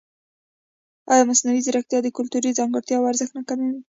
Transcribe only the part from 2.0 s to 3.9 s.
د کلتوري ځانګړتیاوو ارزښت نه کموي؟